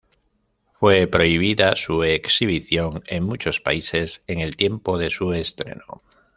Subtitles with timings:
[0.73, 6.01] Fue prohibida su exhibición en muchos países en el tiempo de su estreno.